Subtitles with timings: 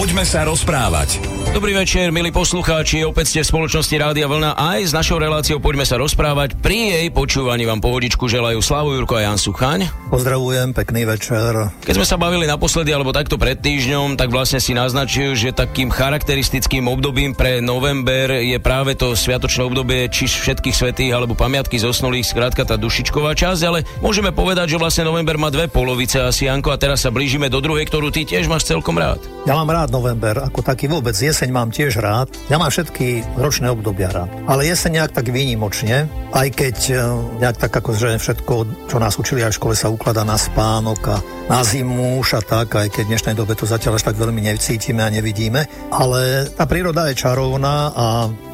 [0.00, 1.20] Poďme sa rozprávať.
[1.52, 5.84] Dobrý večer, milí poslucháči, opäť ste v spoločnosti Rádia Vlna aj s našou reláciou Poďme
[5.84, 6.56] sa rozprávať.
[6.56, 9.92] Pri jej počúvaní vám pohodičku želajú Slavu Jurko a Jan Suchaň.
[10.08, 11.68] Pozdravujem, pekný večer.
[11.84, 15.92] Keď sme sa bavili naposledy, alebo takto pred týždňom, tak vlastne si naznačil, že takým
[15.92, 22.24] charakteristickým obdobím pre november je práve to sviatočné obdobie, či všetkých svetých alebo pamiatky zosnulých,
[22.24, 26.72] skrátka tá dušičková časť, ale môžeme povedať, že vlastne november má dve polovice asi, Janko,
[26.72, 29.20] a teraz sa blížime do druhej, ktorú ty tiež máš celkom rád.
[29.44, 31.12] Ja mám rád november, ako taký vôbec.
[31.12, 32.32] Jeseň mám tiež rád.
[32.48, 34.30] Ja mám všetky ročné obdobia rád.
[34.46, 36.94] Ale jeseň nejak tak výnimočne, aj keď e,
[37.42, 38.54] nejak tak akože všetko,
[38.86, 41.16] čo nás učili aj v škole sa ukladá na spánok a
[41.50, 45.02] na zimu a tak, aj keď v dnešnej dobe to zatiaľ až tak veľmi necítime
[45.02, 45.66] a nevidíme.
[45.90, 48.06] Ale tá príroda je čarovná a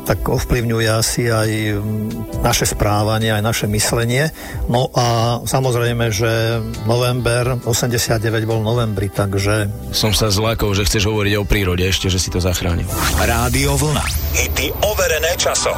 [0.07, 4.31] tak ovplyvňuje asi aj mm, naše správanie, aj naše myslenie.
[4.71, 9.67] No a samozrejme, že november 89 bol novembri, takže...
[9.91, 12.87] Som sa zlakol, že chceš hovoriť o prírode ešte, že si to zachránil.
[13.19, 14.05] Rádio Vlna.
[14.39, 15.75] Hity overené časom.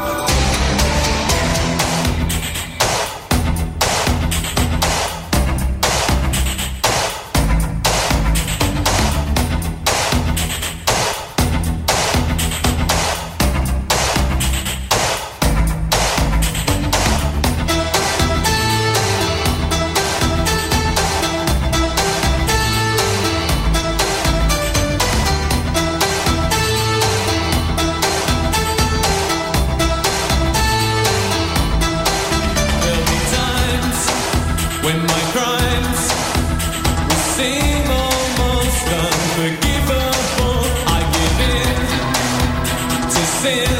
[43.40, 43.77] sin.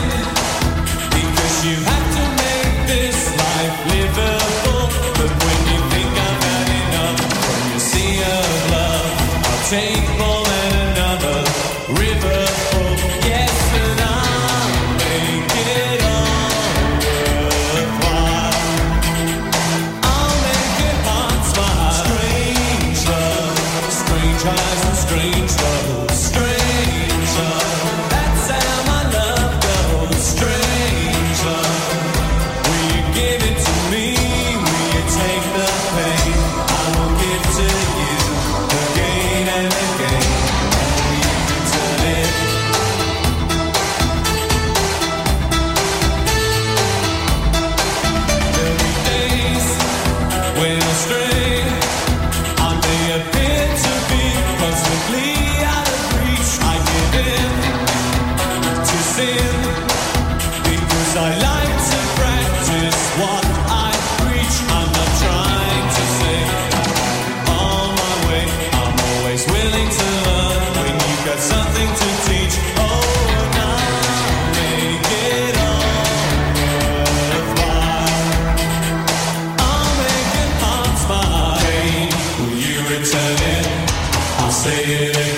[84.68, 85.37] sailing.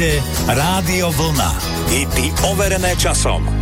[0.00, 0.16] Máte
[0.48, 1.52] Rádio Vlna.
[1.92, 3.59] Hity overené časom.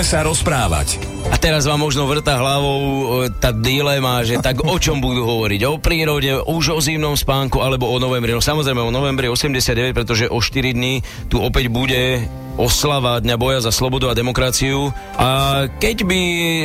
[0.00, 0.96] Sa rozprávať.
[1.28, 5.60] A teraz vám možno vrta hlavou tá dilema, že tak o čom budú hovoriť?
[5.68, 8.32] O prírode, už o zimnom spánku alebo o novembri?
[8.32, 12.24] No samozrejme o novembri 89, pretože o 4 dní tu opäť bude
[12.60, 14.92] oslava Dňa boja za slobodu a demokraciu.
[15.16, 16.20] A keď by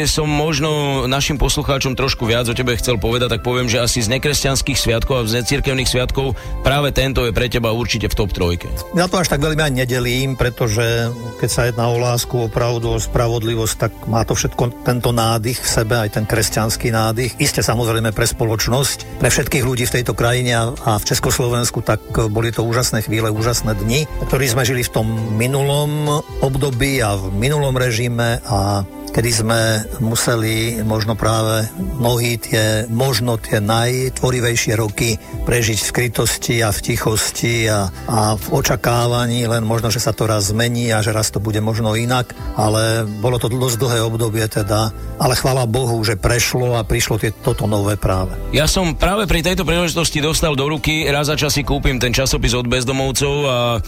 [0.10, 4.12] som možno našim poslucháčom trošku viac o tebe chcel povedať, tak poviem, že asi z
[4.18, 6.36] nekresťanských sviatkov a z necirkevných sviatkov
[6.66, 8.68] práve tento je pre teba určite v top trojke.
[8.98, 12.98] Ja to až tak veľmi ani nedelím, pretože keď sa jedná o lásku, o pravdu,
[12.98, 17.38] o spravodlivosť, tak má to všetko tento nádych v sebe, aj ten kresťanský nádych.
[17.38, 22.02] Isté samozrejme pre spoločnosť, pre všetkých ľudí v tejto krajine a v Československu, tak
[22.34, 27.14] boli to úžasné chvíle, úžasné dni, ktorí sme žili v tom minulom minulom období a
[27.14, 28.82] v minulom režime a
[29.12, 29.60] kedy sme
[30.00, 37.68] museli možno práve mnohí tie, možno tie najtvorivejšie roky prežiť v skrytosti a v tichosti
[37.72, 41.42] a, a v očakávaní, len možno, že sa to raz zmení a že raz to
[41.42, 46.78] bude možno inak, ale bolo to dosť dlhé obdobie teda, ale chvála Bohu, že prešlo
[46.78, 48.38] a prišlo tie, toto nové práve.
[48.54, 52.16] Ja som práve pri tejto príležitosti dostal do ruky, raz za čas si kúpim ten
[52.16, 53.80] časopis od bezdomovcov a e,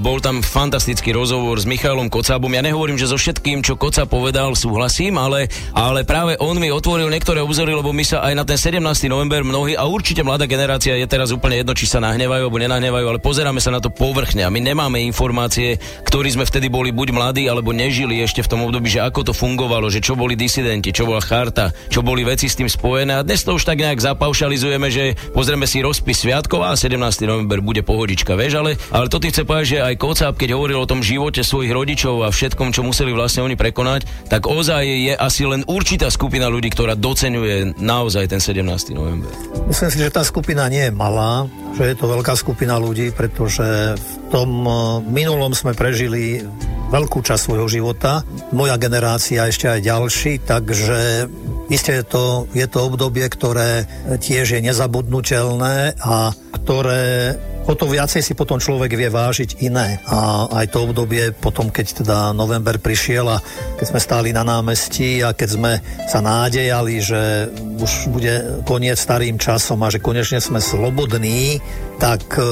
[0.00, 2.50] bol tam fantastický rozhovor s Michailom Kocábom.
[2.50, 7.08] Ja nehovorím, že so všetkým, čo Koca povedal, súhlasím, ale, ale práve on mi otvoril
[7.08, 8.80] niektoré obzory, lebo my sa aj na ten 17.
[9.10, 13.06] november mnohí a určite mladá generácia je teraz úplne jedno, či sa nahnevajú alebo nenahnevajú,
[13.08, 17.08] ale pozeráme sa na to povrchne a my nemáme informácie, ktorí sme vtedy boli buď
[17.14, 20.92] mladí alebo nežili ešte v tom období, že ako to fungovalo, že čo boli disidenti,
[20.92, 24.00] čo bola charta, čo boli veci s tým spojené a dnes to už tak nejak
[24.00, 26.98] zapaušalizujeme, že pozrieme si rozpis sviatkov a 17.
[27.24, 30.78] november bude pohodička, vieš, ale, ale to ty chce povedať, že aj Kocáb, keď hovoril
[30.82, 35.14] o tom živote svojich rodičov a všetkom, čo museli vlastne oni prekonať, tak ozaj je
[35.14, 38.94] asi len určitá skupina ľudí, ktorá docenuje naozaj ten 17.
[38.94, 39.30] november.
[39.66, 41.46] Myslím si, že tá skupina nie je malá,
[41.78, 44.74] že je to veľká skupina ľudí, pretože v tom eh,
[45.08, 46.44] minulom sme prežili
[46.92, 48.20] veľkú časť svojho života,
[48.52, 51.24] moja generácia ešte aj ďalší, takže
[51.72, 53.88] Isté je to, je to obdobie, ktoré
[54.20, 57.34] tiež je nezabudnutelné a ktoré
[57.66, 60.02] o to viacej si potom človek vie vážiť iné.
[60.10, 63.38] A aj to obdobie potom, keď teda november prišiel a
[63.78, 65.72] keď sme stáli na námestí a keď sme
[66.10, 68.34] sa nádejali, že už bude
[68.66, 71.62] koniec starým časom a že konečne sme slobodní,
[72.02, 72.42] tak e,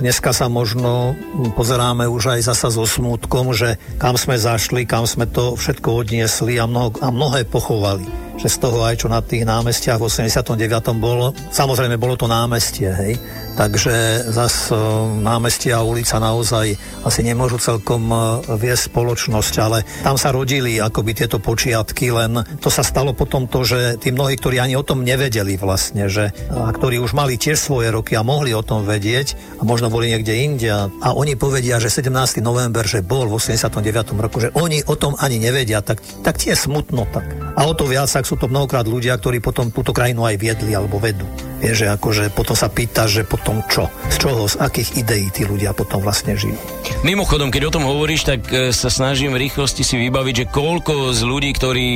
[0.00, 1.16] dneska sa možno
[1.56, 6.60] pozeráme už aj zasa so smutkom, že kam sme zašli, kam sme to všetko odniesli
[6.60, 10.58] a, mnoho, a mnohé pochovali že z toho aj čo na tých námestiach v 89.
[10.98, 13.14] bolo, samozrejme bolo to námestie, hej,
[13.54, 14.76] takže zas e,
[15.22, 16.74] námestia a ulica naozaj
[17.06, 18.16] asi nemôžu celkom e,
[18.58, 23.62] viesť spoločnosť, ale tam sa rodili akoby tieto počiatky, len to sa stalo potom to,
[23.62, 27.56] že tí mnohí, ktorí ani o tom nevedeli vlastne, že, a ktorí už mali tiež
[27.56, 31.78] svoje roky a mohli o tom vedieť a možno boli niekde inde a, oni povedia,
[31.78, 32.42] že 17.
[32.42, 34.18] november, že bol v 89.
[34.18, 37.24] roku, že oni o tom ani nevedia, tak, tak tie smutno tak.
[37.54, 40.72] A o to viac, ak sú to mnohokrát ľudia, ktorí potom túto krajinu aj viedli
[40.72, 41.28] alebo vedú.
[41.60, 43.92] Je, že akože potom sa pýta, že potom čo?
[44.08, 46.56] Z čoho, z akých ideí tí ľudia potom vlastne žijú.
[47.04, 51.12] Mimochodom, keď o tom hovoríš, tak e, sa snažím v rýchlosti si vybaviť, že koľko
[51.12, 51.88] z ľudí, ktorí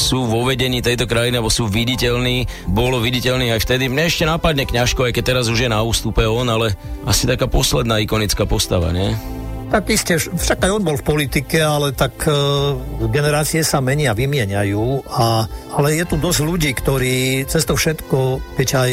[0.00, 3.92] sú vo vedení tejto krajiny alebo sú viditeľní, bolo viditeľný aj vtedy.
[3.92, 6.72] Mne ešte napadne kňažko, aj keď teraz už je na ústupe on, ale
[7.04, 9.12] asi taká posledná ikonická postava, nie?
[9.70, 12.34] Tak iste, však aj on bol v politike, ale tak e,
[13.06, 15.46] generácie sa menia, vymieňajú, a,
[15.78, 18.90] ale je tu dosť ľudí, ktorí cez to všetko, keď aj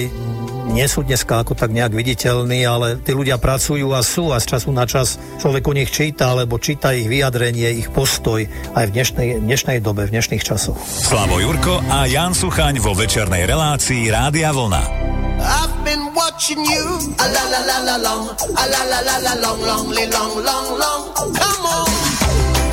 [0.70, 4.54] nie sú dneska ako tak nejak viditeľní, ale tí ľudia pracujú a sú a z
[4.54, 8.46] času na čas človek o nich číta, alebo číta ich vyjadrenie, ich postoj
[8.78, 10.78] aj v dnešnej, dnešnej dobe, v dnešných časoch.
[10.86, 15.27] Slavo Jurko a Jan Suchaň vo večernej relácii Rádia Vlna.
[15.40, 16.86] I've been watching you.
[17.20, 18.30] A la la la la long.
[18.58, 21.14] A la la la la long, long, long, long, long.
[21.14, 21.88] Come on.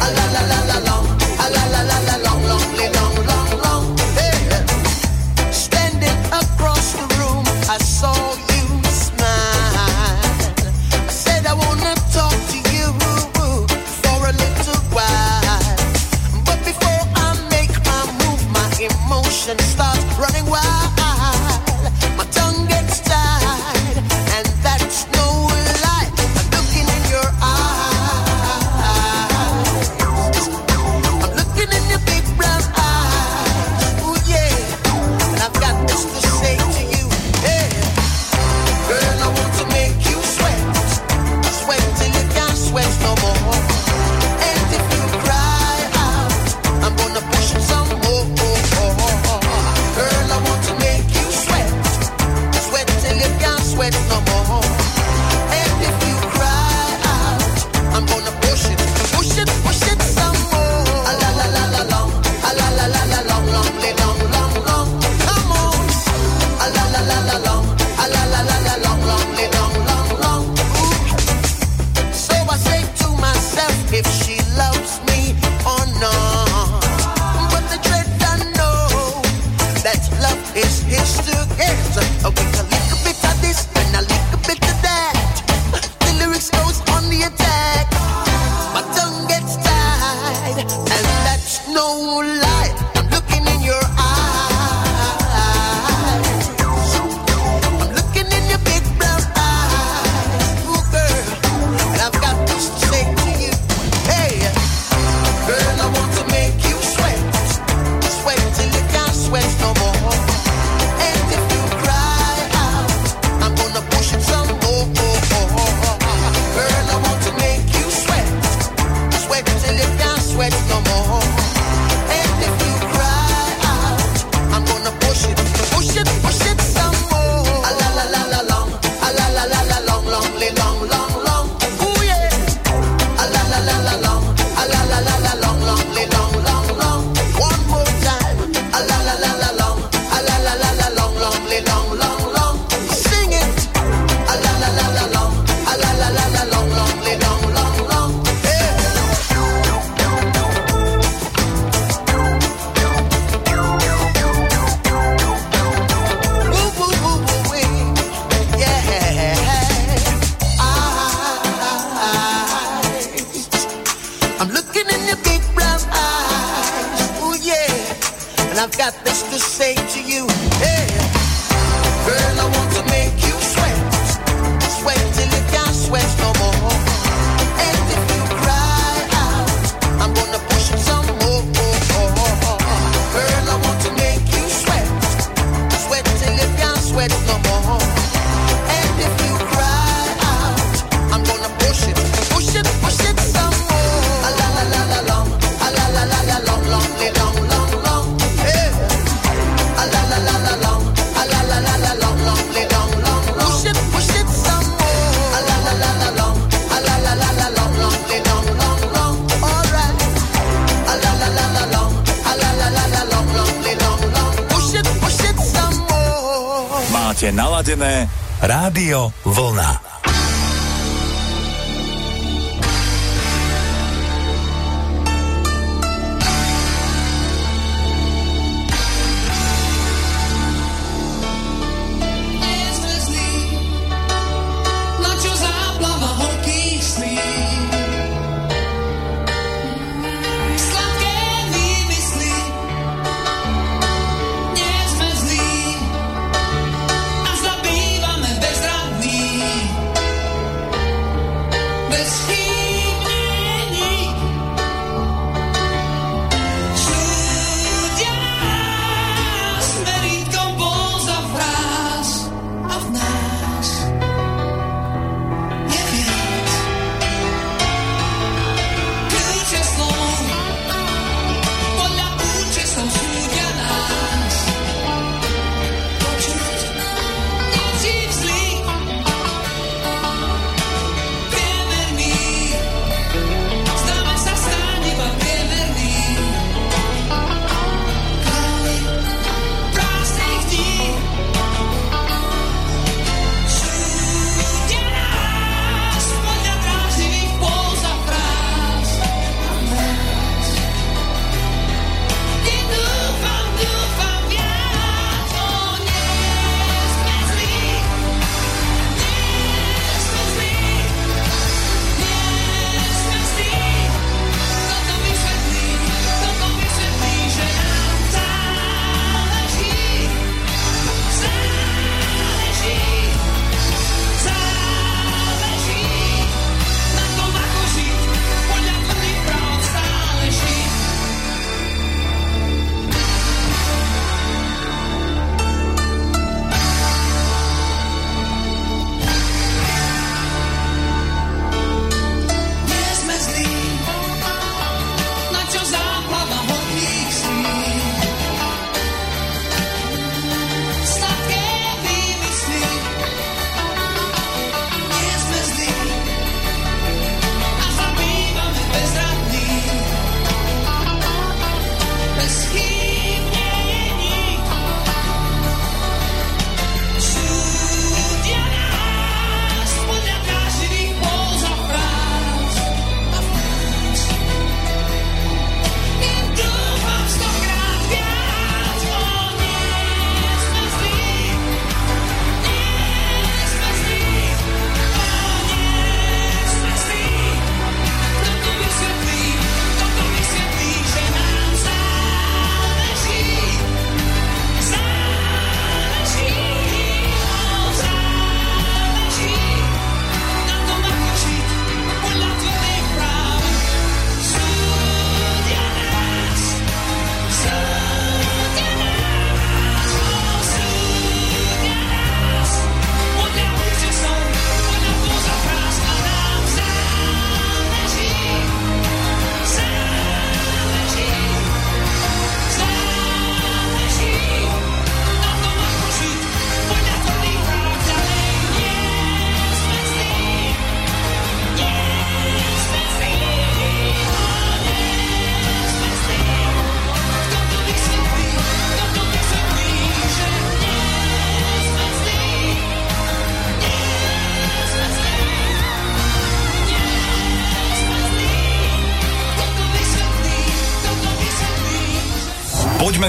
[0.04, 1.06] A la la la la long.
[1.38, 2.13] A la la la la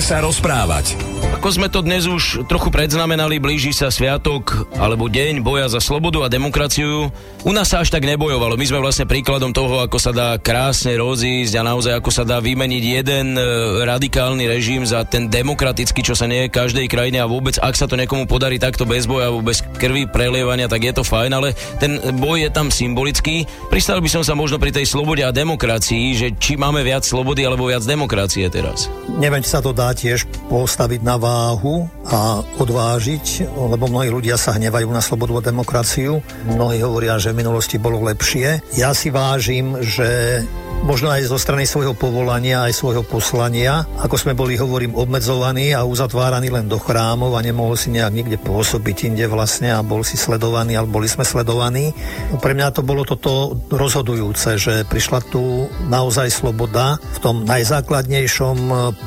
[0.06, 1.05] sa rozprávať.
[1.46, 6.26] Ako sme to dnes už trochu predznamenali, blíži sa sviatok alebo deň boja za slobodu
[6.26, 7.14] a demokraciu.
[7.46, 8.58] U nás sa až tak nebojovalo.
[8.58, 12.42] My sme vlastne príkladom toho, ako sa dá krásne rozísť a naozaj ako sa dá
[12.42, 13.42] vymeniť jeden e,
[13.86, 17.86] radikálny režim za ten demokratický, čo sa nie je každej krajine a vôbec, ak sa
[17.86, 22.02] to niekomu podarí takto bez boja, bez krvi prelievania, tak je to fajn, ale ten
[22.18, 23.46] boj je tam symbolický.
[23.70, 27.46] Pristal by som sa možno pri tej slobode a demokracii, že či máme viac slobody
[27.46, 28.90] alebo viac demokracie teraz.
[29.22, 34.40] Neviem, či sa to dá tiež postaviť na vás váhu a odvážiť, lebo mnohí ľudia
[34.40, 36.24] sa hnevajú na slobodu a demokraciu.
[36.48, 38.64] Mnohí hovoria, že v minulosti bolo lepšie.
[38.80, 40.40] Ja si vážim, že
[40.86, 43.90] možno aj zo strany svojho povolania, aj svojho poslania.
[44.06, 48.38] Ako sme boli, hovorím, obmedzovaní a uzatváraní len do chrámov a nemohol si nejak nikde
[48.38, 51.90] pôsobiť inde vlastne a bol si sledovaný, alebo boli sme sledovaní.
[52.30, 58.58] No, pre mňa to bolo toto rozhodujúce, že prišla tu naozaj sloboda v tom najzákladnejšom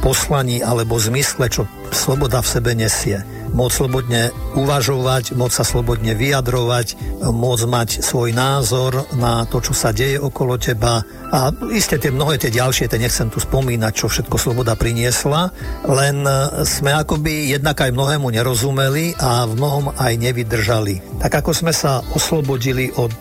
[0.03, 6.94] poslaní alebo zmysle, čo sloboda v sebe nesie môcť slobodne uvažovať, môcť sa slobodne vyjadrovať,
[7.27, 11.03] môcť mať svoj názor na to, čo sa deje okolo teba.
[11.35, 15.51] A isté tie mnohé tie ďalšie, tie nechcem tu spomínať, čo všetko sloboda priniesla,
[15.90, 16.23] len
[16.62, 21.18] sme akoby jednak aj mnohému nerozumeli a v mnohom aj nevydržali.
[21.18, 23.18] Tak ako sme sa oslobodili od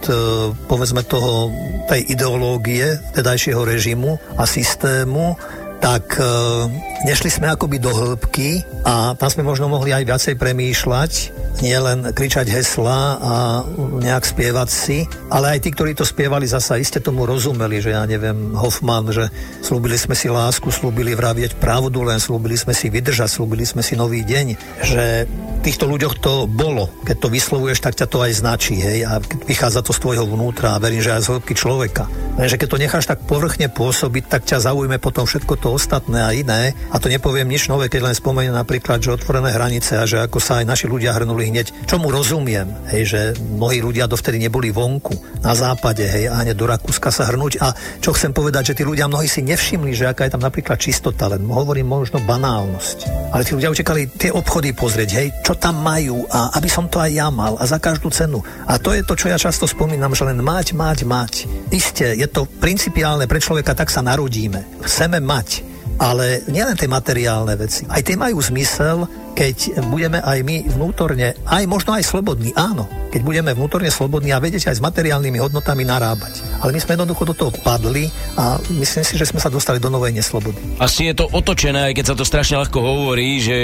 [0.69, 1.49] povedzme toho,
[1.89, 5.33] tej ideológie tedajšieho režimu a systému,
[5.77, 6.25] tak e,
[7.05, 11.11] nešli sme akoby do hĺbky a tam sme možno mohli aj viacej premýšľať,
[11.61, 13.33] nielen kričať hesla a
[14.01, 18.05] nejak spievať si, ale aj tí, ktorí to spievali, zasa iste tomu rozumeli, že ja
[18.05, 19.29] neviem, Hoffman, že
[19.61, 23.93] slúbili sme si lásku, slúbili vravieť pravdu, len slúbili sme si vydržať, slúbili sme si
[23.97, 24.45] nový deň,
[24.81, 25.05] že
[25.67, 26.87] týchto ľuďoch to bolo.
[27.03, 30.71] Keď to vyslovuješ, tak ťa to aj značí, hej, a vychádza to z tvojho vnútra
[30.71, 32.07] a verím, že aj z hĺbky človeka.
[32.39, 36.31] Lenže keď to necháš tak povrchne pôsobiť, tak ťa zaujme potom všetko to ostatné a
[36.31, 36.71] iné.
[36.87, 40.39] A to nepoviem nič nové, keď len spomeniem napríklad, že otvorené hranice a že ako
[40.39, 41.83] sa aj naši ľudia hrnuli hneď.
[41.83, 46.69] Čomu rozumiem, hej, že mnohí ľudia dovtedy neboli vonku, na západe, hej, a hneď do
[46.69, 47.59] Rakúska sa hrnúť.
[47.59, 50.79] A čo chcem povedať, že tí ľudia mnohí si nevšimli, že aká je tam napríklad
[50.79, 52.97] čistota, len hovorím možno banálnosť.
[53.35, 57.01] Ale tí ľudia utekali tie obchody pozrieť, hej, čo tam majú a aby som to
[57.01, 58.39] aj ja mal a za každú cenu.
[58.69, 61.33] A to je to, čo ja často spomínam, že len mať, mať, mať.
[61.73, 64.81] Isté, je to principiálne pre človeka, tak sa narodíme.
[64.85, 65.65] Chceme mať,
[65.97, 67.83] ale nielen tie materiálne veci.
[67.89, 72.85] Aj tie majú zmysel, keď budeme aj my vnútorne, aj možno aj slobodní, áno,
[73.17, 76.45] keď budeme vnútorne slobodní a vedieť aj s materiálnymi hodnotami narábať.
[76.61, 79.89] Ale my sme jednoducho do toho padli a myslím si, že sme sa dostali do
[79.89, 80.57] novej neslobody.
[80.77, 83.57] Asi je to otočené, aj keď sa to strašne ľahko hovorí, že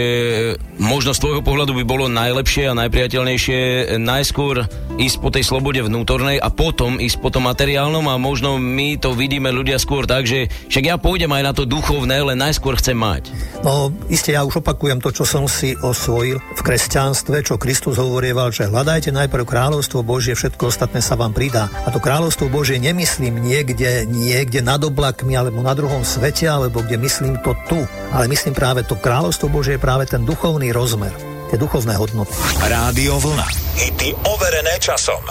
[0.77, 3.59] možno z tvojho pohľadu by bolo najlepšie a najpriateľnejšie
[3.97, 4.65] najskôr
[4.97, 9.13] ísť po tej slobode vnútornej a potom ísť po tom materiálnom a možno my to
[9.17, 12.97] vidíme ľudia skôr tak, že však ja pôjdem aj na to duchovné, len najskôr chcem
[12.97, 13.33] mať.
[13.65, 17.95] No, iste ja už opakujem to, čo som si si osvojil v kresťanstve, čo Kristus
[17.95, 21.71] hovorieval, že hľadajte najprv kráľovstvo Božie, všetko ostatné sa vám pridá.
[21.85, 26.99] A to kráľovstvo Božie nemyslím niekde, niekde nad oblakmi alebo na druhom svete, alebo kde
[26.99, 27.79] myslím to tu.
[28.11, 31.11] Ale myslím práve to kráľovstvo Božie je práve ten duchovný rozmer,
[31.51, 32.33] tie duchovné hodnoty.
[32.63, 33.47] Rádio Vlna.
[33.77, 35.21] Hity overené časom.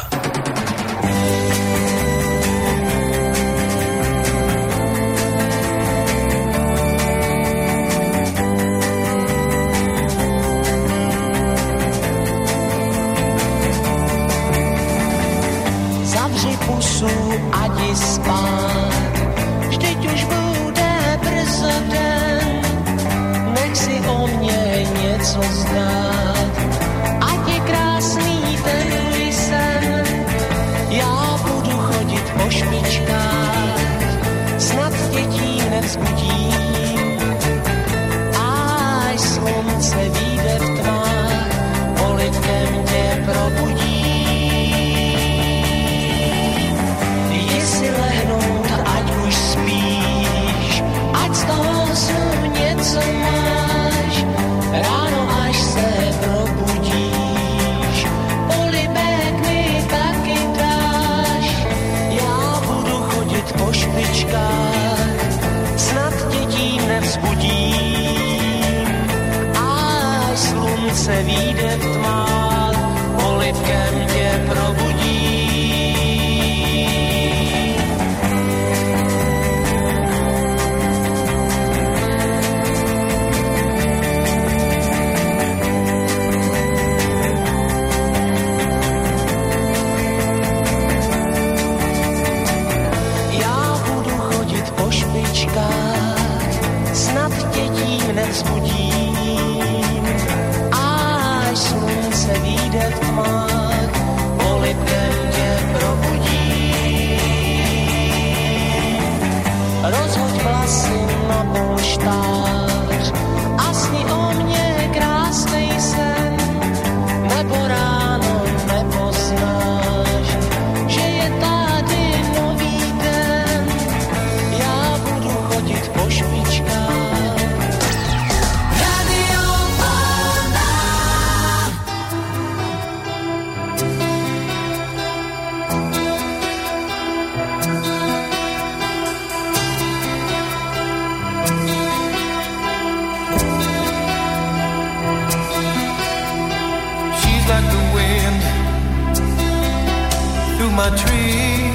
[150.82, 151.70] my tree.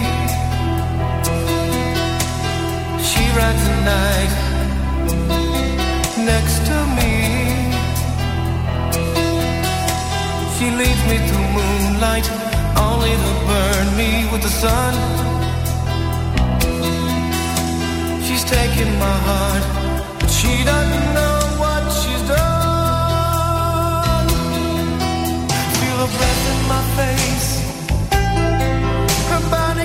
[3.10, 4.32] She rides the night
[6.32, 7.14] next to me.
[10.56, 12.28] She leads me through moonlight,
[12.86, 14.94] only to burn me with the sun.
[18.26, 19.64] She's taking my heart,
[20.20, 24.28] but she doesn't know what she's done.
[25.80, 27.57] Feel her breath in my face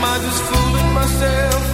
[0.00, 1.69] Am I just fooling myself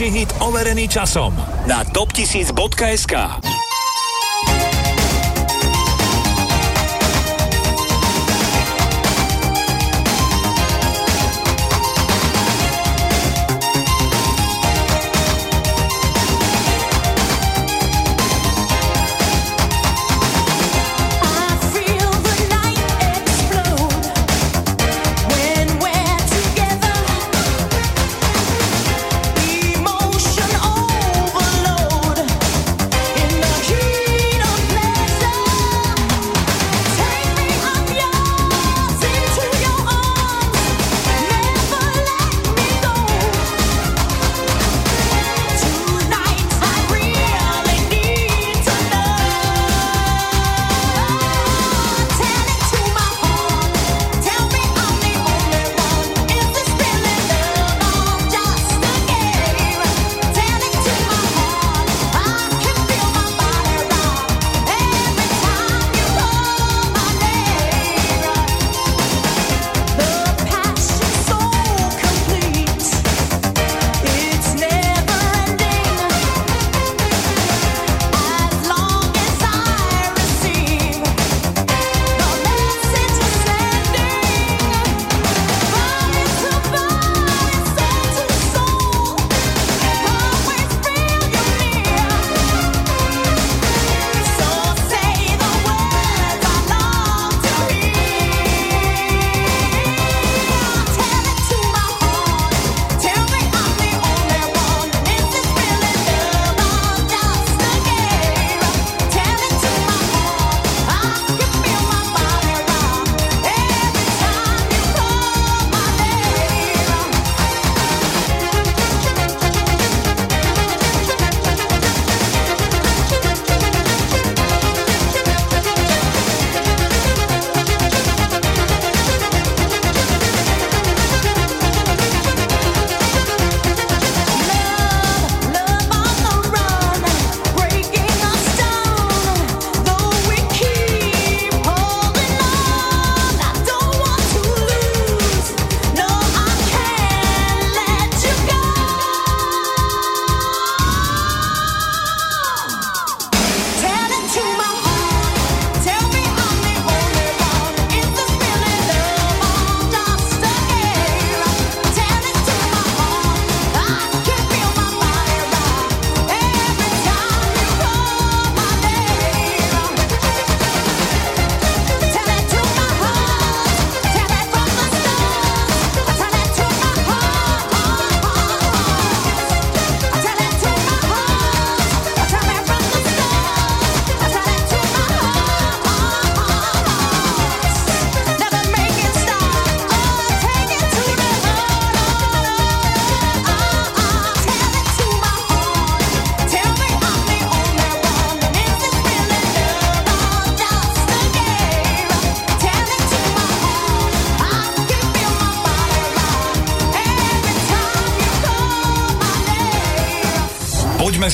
[0.00, 1.36] najväčší hit overený časom
[1.68, 3.12] na top1000.sk.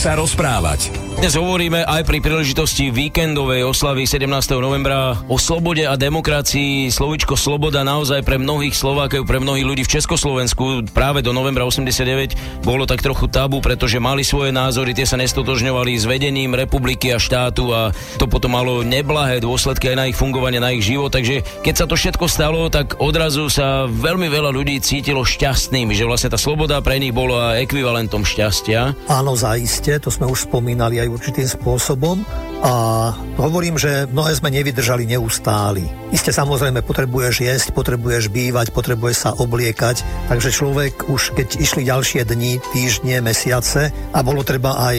[0.07, 0.96] sa rozprávať.
[1.27, 4.31] Dnes hovoríme aj pri príležitosti víkendovej oslavy 17.
[4.63, 6.87] novembra o slobode a demokracii.
[6.87, 12.63] Slovičko sloboda naozaj pre mnohých Slovákov, pre mnohých ľudí v Československu práve do novembra 89
[12.63, 17.19] bolo tak trochu tabu, pretože mali svoje názory, tie sa nestotožňovali s vedením republiky a
[17.19, 17.91] štátu a
[18.23, 21.11] to potom malo neblahé dôsledky aj na ich fungovanie, na ich život.
[21.11, 26.07] Takže keď sa to všetko stalo, tak odrazu sa veľmi veľa ľudí cítilo šťastnými, že
[26.07, 29.11] vlastne tá sloboda pre nich bola ekvivalentom šťastia.
[29.11, 32.21] Áno, zaiste, to sme už spomínali aj určitým spôsobom
[32.61, 35.85] a hovorím, že mnohé sme nevydržali neustáli.
[36.13, 42.25] Isté samozrejme potrebuješ jesť, potrebuješ bývať, potrebuješ sa obliekať, takže človek už keď išli ďalšie
[42.25, 44.97] dni, týždne, mesiace a bolo treba aj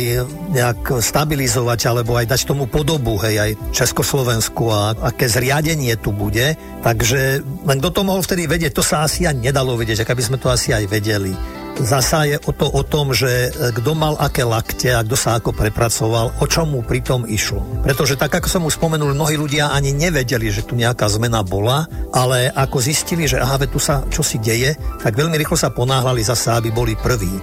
[0.54, 6.54] nejak stabilizovať alebo aj dať tomu podobu, hej, aj Československu a aké zriadenie tu bude,
[6.86, 10.24] takže len kto to mohol vtedy vedieť, to sa asi ani nedalo vedieť, ak by
[10.24, 11.34] sme to asi aj vedeli.
[11.78, 15.54] Zasa je o to o tom, že kto mal aké lakte a kto sa ako
[15.54, 17.62] prepracoval, o čom mu pritom išlo.
[17.86, 21.86] Pretože tak, ako som už spomenul, mnohí ľudia ani nevedeli, že tu nejaká zmena bola,
[22.10, 24.74] ale ako zistili, že aha, tu sa čo si deje,
[25.06, 27.38] tak veľmi rýchlo sa ponáhľali zasa, aby boli prví.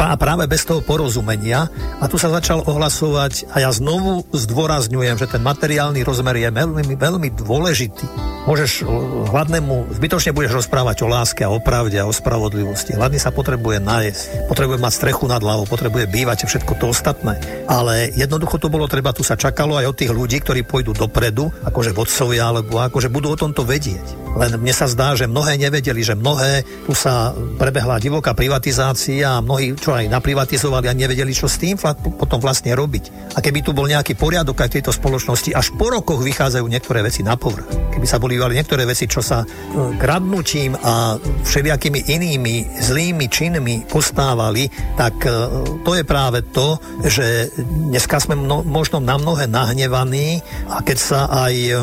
[0.00, 1.68] A práve bez toho porozumenia,
[2.00, 6.96] a tu sa začal ohlasovať, a ja znovu zdôrazňujem, že ten materiálny rozmer je veľmi,
[6.96, 8.08] veľmi dôležitý.
[8.48, 12.96] Môžeš o, hladnému, zbytočne budeš rozprávať o láske a o pravde a o spravodlivosti.
[12.96, 17.36] Hladný sa potrebuje nájsť, potrebuje mať strechu nad hlavou, potrebuje bývať a všetko to ostatné.
[17.68, 21.52] Ale jednoducho to bolo treba, tu sa čakalo aj od tých ľudí, ktorí pôjdu dopredu,
[21.68, 24.32] akože vodcovia, alebo akože budú o tomto vedieť.
[24.40, 29.44] Len mne sa zdá, že mnohé nevedeli, že mnohé, tu sa prebehla divoká privatizácia a
[29.44, 31.78] mnohí čo aj naprivatizovali a nevedeli, čo s tým
[32.16, 33.34] potom vlastne robiť.
[33.34, 37.00] A keby tu bol nejaký poriadok aj v tejto spoločnosti, až po rokoch vychádzajú niektoré
[37.06, 37.94] veci na povrch.
[37.94, 39.46] Keby sa boli niektoré veci, čo sa e,
[39.98, 44.66] kradnutím a všelijakými inými zlými činmi postávali,
[44.96, 45.30] tak e,
[45.84, 51.20] to je práve to, že dneska sme mno, možno na mnohé nahnevaní a keď sa
[51.28, 51.74] aj e,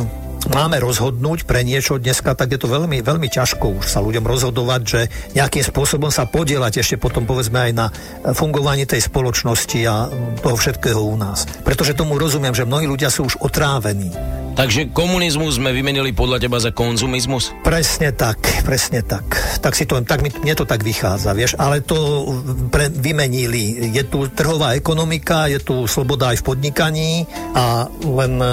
[0.51, 4.81] máme rozhodnúť pre niečo dneska, tak je to veľmi, veľmi ťažko už sa ľuďom rozhodovať,
[4.83, 5.01] že
[5.35, 7.87] nejakým spôsobom sa podielať ešte potom povedzme aj na
[8.33, 11.45] fungovaní tej spoločnosti a toho všetkého u nás.
[11.63, 14.11] Pretože tomu rozumiem, že mnohí ľudia sú už otrávení.
[14.57, 17.53] Takže komunizmus sme vymenili podľa teba za konzumizmus?
[17.61, 19.37] Presne tak, presne tak.
[19.61, 22.25] Tak si to, tak mi, mne to tak vychádza, vieš, ale to
[22.73, 23.93] pre, vymenili.
[23.93, 28.49] Je tu trhová ekonomika, je tu sloboda aj v podnikaní a len e,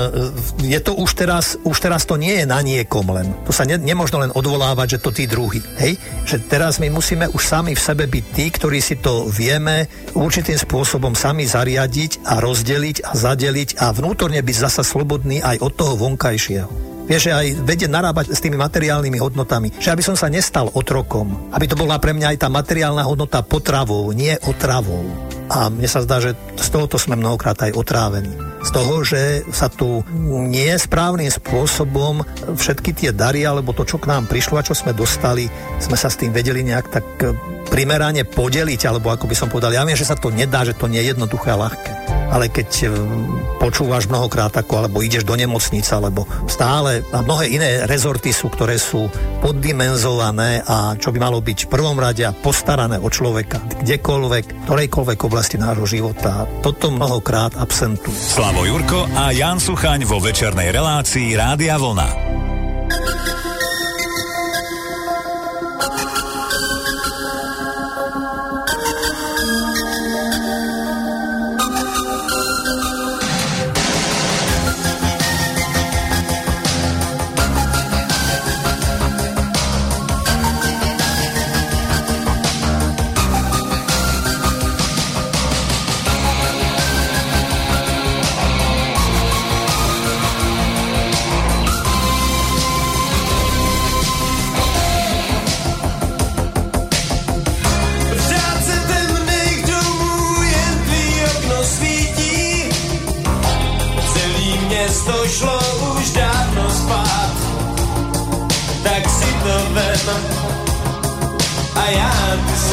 [0.77, 3.29] je to už teraz, už teraz to nie je na niekom len.
[3.45, 5.61] To sa ne, nemôžno len odvolávať, že to tí druhí.
[5.77, 6.01] Hej?
[6.25, 9.85] Že teraz my musíme už sami v sebe byť tí, ktorí si to vieme
[10.17, 15.73] určitým spôsobom sami zariadiť a rozdeliť a zadeliť a vnútorne byť zasa slobodný aj od
[15.77, 16.97] toho vonkajšieho.
[17.05, 19.77] Vieš, aj vedieť narábať s tými materiálnymi hodnotami.
[19.77, 21.53] Že aby som sa nestal otrokom.
[21.53, 25.05] Aby to bola pre mňa aj tá materiálna hodnota potravou, nie otravou.
[25.55, 28.35] A mne sa zdá, že z tohoto sme mnohokrát aj otrávení.
[28.67, 30.03] Z toho, že sa tu
[30.51, 32.27] nie správnym spôsobom
[32.59, 35.47] všetky tie dary, alebo to, čo k nám prišlo a čo sme dostali,
[35.79, 37.07] sme sa s tým vedeli nejak tak
[37.71, 40.91] primerane podeliť, alebo ako by som povedal, ja viem, že sa to nedá, že to
[40.91, 41.93] nie je jednoduché a ľahké.
[42.35, 42.87] Ale keď e,
[43.63, 48.81] počúvaš mnohokrát ako, alebo ideš do nemocnice, alebo stále, a mnohé iné rezorty sú, ktoré
[48.81, 49.07] sú
[49.45, 55.19] poddimenzované a čo by malo byť v prvom rade a postarané o človeka, kdekoľvek, ktorejkoľvek
[55.21, 56.49] oblasti nášho života.
[56.65, 58.17] Toto mnohokrát absentuje.
[58.17, 62.44] Slavo Jurko a Jan Suchaň vo večernej relácii Rádia Vlna.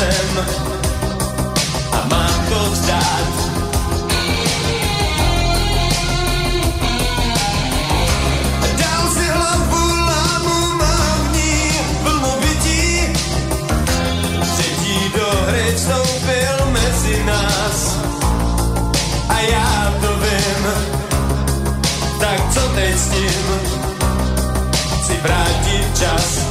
[0.01, 0.45] Jsem
[1.91, 3.33] a mám to vzdát.
[8.77, 10.57] Dal si hlavu, lámu
[11.23, 11.71] v ní
[12.03, 13.13] plno bytí.
[15.15, 17.97] Do hry vstoupil mezi nás
[19.29, 20.63] a já to vím.
[22.19, 23.59] Tak co teď s ním?
[25.01, 26.50] Chci vrátit čas.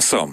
[0.00, 0.29] overené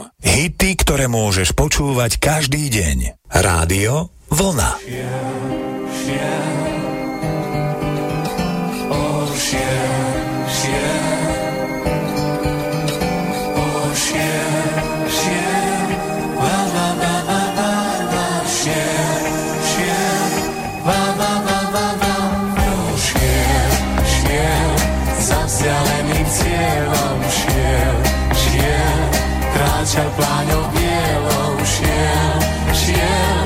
[29.97, 32.37] kráčal pláňou bielou, šiel,
[32.69, 33.37] šiel,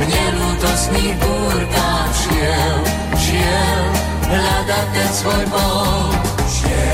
[0.00, 2.76] mne ľútostných búrkach šiel,
[3.12, 3.82] šiel,
[4.24, 6.08] hľadať ten svoj bol.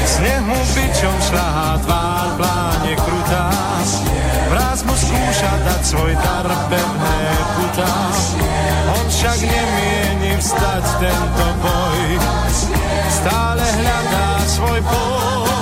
[0.02, 3.46] Sneh mu bičom šľahá tvár, pláne krutá,
[4.50, 7.18] vraz mu skúša dať svoj dar pevné
[7.54, 7.94] putá.
[8.98, 12.02] On však nemieni vstať tento boj,
[13.14, 15.53] stále hľadá svoj pol.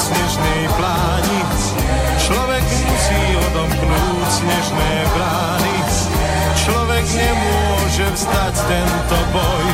[0.00, 1.40] Snežnej pláni,
[2.24, 5.76] človek musí odomknúť snežné brány.
[6.60, 9.66] Človek nemôže vstať tento boj,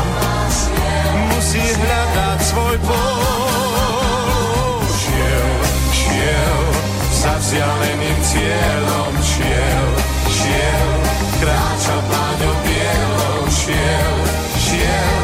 [1.31, 4.81] musí hľadať svoj pol.
[4.87, 5.51] Šiel,
[5.93, 6.63] šiel,
[7.11, 9.87] za vzdialeným cieľom šiel,
[10.31, 10.91] šiel,
[11.43, 14.17] kráčal pláňou bielou, šiel,
[14.57, 15.19] šiel,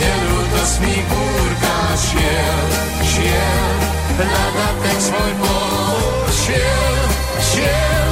[0.00, 1.76] nelútostný búrka.
[1.92, 2.68] Šiel,
[3.04, 7.04] šiel, hľadať ten svoj bol, šiel,
[7.48, 8.08] šiel,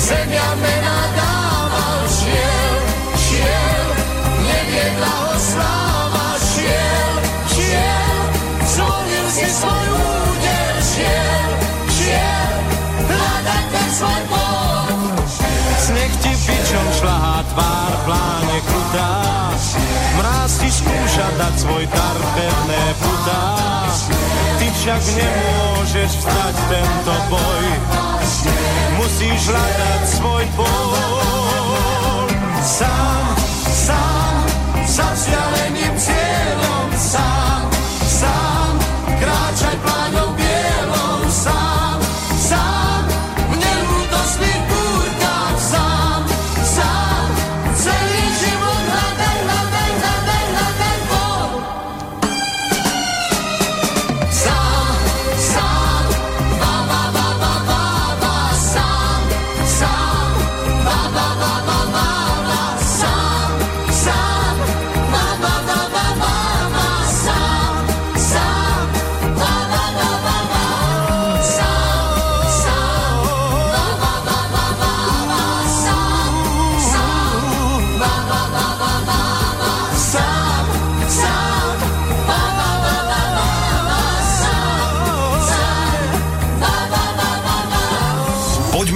[0.00, 2.76] zemia mena dával, šiel,
[3.20, 3.86] šiel,
[4.48, 7.14] neviedla ho sláva, šiel,
[7.52, 8.22] šiel,
[8.74, 11.50] zvolil si svoj úder, šiel,
[12.00, 12.54] šiel,
[13.10, 14.41] hľadať ten svoj bol.
[21.42, 23.44] Dať svoj dar, pevné putá.
[24.62, 27.66] Ty však nemôžeš vstať tento boj.
[29.02, 32.28] Musíš hľadať svoj bol.
[32.62, 33.26] Sám,
[33.66, 34.34] sám,
[34.86, 36.86] za vzdialeným cieľom.
[36.94, 37.62] Sám,
[38.06, 38.72] sám,
[39.18, 40.31] kráčaj pláňou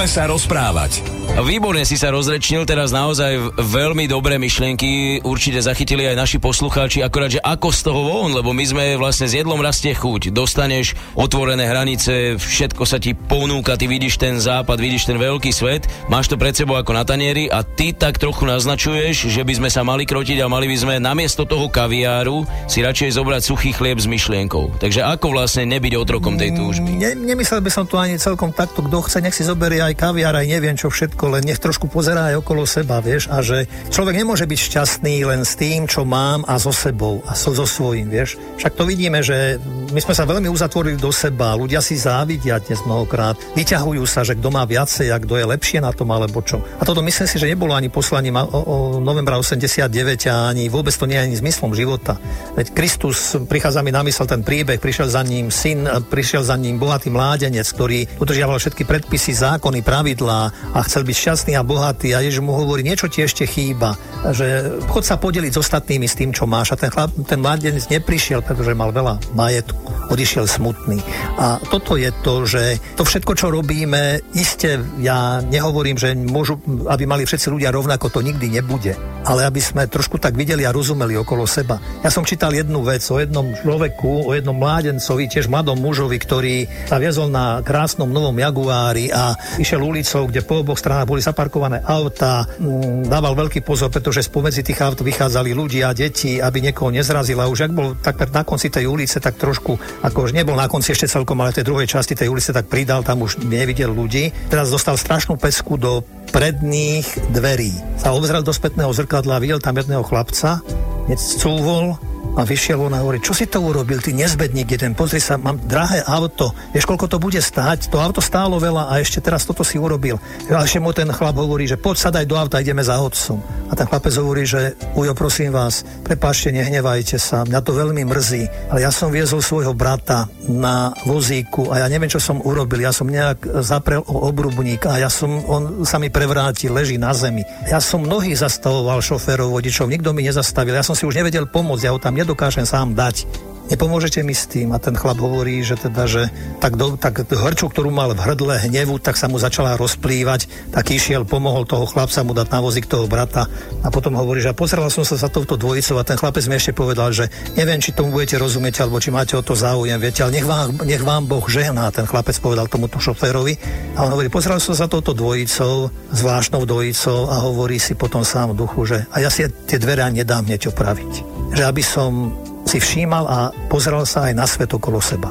[0.07, 1.16] Sa rozprávať.
[1.37, 7.29] Výborne si sa rozrečnil, teraz naozaj veľmi dobré myšlienky určite zachytili aj naši poslucháči, akorát,
[7.29, 10.33] že ako z toho von, lebo my sme vlastne s jedlom rastie chuť.
[10.33, 15.85] Dostaneš otvorené hranice, všetko sa ti ponúka, ty vidíš ten západ, vidíš ten veľký svet,
[16.09, 19.69] máš to pred sebou ako na tanieri a ty tak trochu naznačuješ, že by sme
[19.69, 24.01] sa mali krotiť a mali by sme namiesto toho kaviáru si radšej zobrať suchý chlieb
[24.01, 24.81] s myšlienkou.
[24.81, 26.97] Takže ako vlastne nebyť otrokom tej túžby?
[26.97, 30.33] Ne, nemyslel by som to ani celkom takto, kto chce, nech si zoberie aj kaviár,
[30.33, 34.19] aj neviem čo všetko, len nech trošku pozerá aj okolo seba, vieš, a že človek
[34.23, 38.11] nemôže byť šťastný len s tým, čo mám a so sebou a so, so svojím,
[38.11, 38.39] vieš.
[38.59, 39.59] Však to vidíme, že
[39.91, 44.35] my sme sa veľmi uzatvorili do seba, ľudia si závidia dnes mnohokrát, vyťahujú sa, že
[44.39, 46.63] kto má viacej a kto je lepšie na tom, alebo čo.
[46.79, 49.87] A toto myslím si, že nebolo ani poslaním o, o novembra 89
[50.31, 52.19] a ani vôbec to nie je ani zmyslom života.
[52.59, 56.77] Veď Kristus, prichádza mi na mysel ten príbeh, prišiel za ním syn, prišiel za ním
[56.77, 62.21] bohatý mládenec, ktorý udržiaval všetky predpisy, zákony, pravidlá a chcel byť šťastný a bohatý a
[62.21, 63.97] Ježiš mu hovorí, niečo ti ešte chýba,
[64.31, 66.75] že chod sa podeliť s ostatnými s tým, čo máš.
[66.75, 71.01] A ten, chlap, ten mládenec neprišiel, pretože mal veľa majetku, odišiel smutný.
[71.41, 77.09] A toto je to, že to všetko, čo robíme, iste ja nehovorím, že môžu, aby
[77.09, 78.93] mali všetci ľudia rovnako, to nikdy nebude.
[79.27, 81.83] Ale aby sme trošku tak videli a rozumeli okolo seba.
[82.05, 86.57] Ja som čítal jednu vec o jednom človeku, o jednom mládencovi, tiež mladom mužovi, ktorý
[86.87, 91.81] sa viezol na krásnom novom Jaguári a išiel ulicou, kde po oboch stranách boli zaparkované
[91.87, 97.39] auta, mm, dával veľký pozor, pretože spomedzi tých aut vychádzali ľudia, deti, aby niekoho nezrazil.
[97.39, 100.67] A už ak bol takmer na konci tej ulice, tak trošku, ako už nebol na
[100.67, 104.35] konci ešte celkom, ale tej druhej časti tej ulice, tak pridal, tam už nevidel ľudí.
[104.51, 106.03] Teraz dostal strašnú pesku do
[106.35, 107.71] predných dverí.
[108.03, 110.61] Sa obzrel do spätného zrkadla, videl tam jedného chlapca,
[111.07, 111.95] hneď cúvol,
[112.37, 115.57] A vyšiel on a hovorí, čo si to urobil, ty nezbedník jeden, pozri sa, mám
[115.65, 119.65] drahé auto, vieš, koľko to bude stáť, to auto stálo veľa a ešte teraz toto
[119.65, 120.21] si urobil.
[120.53, 123.41] A ešte mu ten chlap hovorí, že poď sadaj do auta, ideme za otcom.
[123.67, 128.69] A ten chlapec hovorí, že ujo, prosím vás, prepáčte, nehnevajte sa, mňa to veľmi mrzí,
[128.69, 132.93] ale ja som viezol svojho brata na vozíku a ja neviem, čo som urobil, ja
[132.93, 137.49] som nejak zaprel o obrubník a ja som, on sa mi prevrátil, leží na zemi.
[137.65, 141.85] Ja som mnohých zastavoval šoférov, vodičov, nikto mi nezastavil, ja som si už nevedel pomôcť,
[141.89, 143.23] ja ho tam nedokážem sám dať.
[143.67, 144.71] Nepomôžete mi s tým?
[144.71, 146.31] A ten chlap hovorí, že teda, že
[146.63, 150.95] tak, do, tak hrču, ktorú mal v hrdle hnevu, tak sa mu začala rozplývať, tak
[150.95, 153.51] išiel, pomohol toho chlapca mu dať na vozík toho brata
[153.83, 156.55] a potom hovorí, že a pozeral som sa za touto dvojicou a ten chlapec mi
[156.55, 157.27] ešte povedal, že
[157.59, 160.87] neviem, či tomu budete rozumieť, alebo či máte o to záujem, viete, ale nech vám,
[160.87, 163.59] nech vám Boh žehná, ten chlapec povedal tomuto šoférovi.
[163.99, 168.23] A on hovorí, pozeral som sa za touto dvojicou, zvláštnou dvojicou a hovorí si potom
[168.23, 171.13] sám v duchu, že a ja si tie dvere nedám hneď opraviť.
[171.57, 172.31] Že aby som
[172.67, 173.39] si všímal a
[173.71, 175.31] pozeral sa aj na svet okolo seba.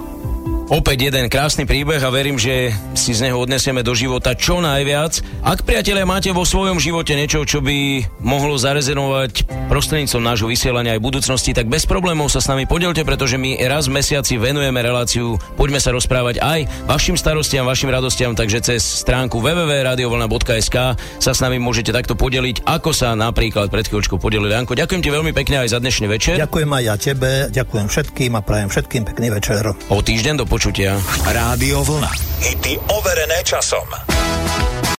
[0.66, 5.22] Opäť jeden krásny príbeh a verím, že si z neho odnesieme do života čo najviac.
[5.46, 11.06] Ak, priatelia, máte vo svojom živote niečo, čo by mohlo zarezenovať prostredníctvom nášho vysielania aj
[11.06, 15.38] budúcnosti, tak bez problémov sa s nami podielte, pretože my raz v mesiaci venujeme reláciu.
[15.54, 21.62] Poďme sa rozprávať aj vašim starostiam, vašim radostiam, takže cez stránku www.radiovolna.sk sa s nami
[21.62, 24.58] môžete takto podeliť, ako sa napríklad pred chvíľočkou podelili.
[24.58, 26.42] Janko, ďakujem ti veľmi pekne aj za dnešný večer.
[26.42, 29.62] Ďakujem aj ja tebe, ďakujem všetkým a prajem všetkým pekný večer.
[29.94, 30.96] O týždeň do počutia.
[31.28, 32.08] Rádio Vlna.
[32.40, 33.84] Hity overené časom.